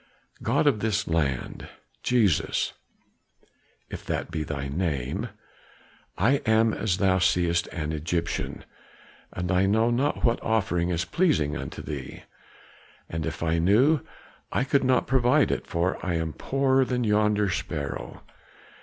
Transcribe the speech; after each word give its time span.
God 0.41 0.65
of 0.65 0.79
this 0.79 1.07
land 1.07 1.69
Jesus 2.01 2.73
if 3.87 4.03
that 4.07 4.31
be 4.31 4.41
thy 4.41 4.67
name! 4.67 5.29
I 6.17 6.37
am 6.43 6.73
as 6.73 6.97
thou 6.97 7.19
seest 7.19 7.67
an 7.67 7.91
Egyptian, 7.91 8.65
and 9.31 9.51
I 9.51 9.67
know 9.67 9.91
not 9.91 10.23
what 10.23 10.41
offering 10.41 10.89
is 10.89 11.05
pleasing 11.05 11.55
unto 11.55 11.83
thee; 11.83 12.23
and 13.09 13.27
if 13.27 13.43
I 13.43 13.59
knew 13.59 13.99
I 14.51 14.63
could 14.63 14.83
not 14.83 15.05
provide 15.05 15.51
it, 15.51 15.67
for 15.67 16.03
I 16.03 16.15
am 16.15 16.33
poorer 16.33 16.83
than 16.83 17.03
yonder 17.03 17.51
sparrow. 17.51 18.23